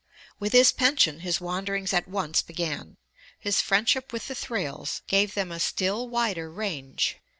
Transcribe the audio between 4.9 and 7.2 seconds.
gave them a still wider range.